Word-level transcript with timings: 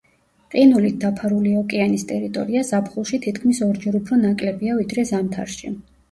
ყინულით 0.51 0.95
დაფარული 1.01 1.51
ოკეანის 1.57 2.05
ტერიტორია 2.11 2.63
ზაფხულში 2.69 3.19
თითქმის 3.25 3.59
ორჯერ 3.65 3.97
უფრო 3.99 4.17
ნაკლებია 4.23 4.79
ვიდრე 4.79 5.05
ზამთარში. 5.11 5.71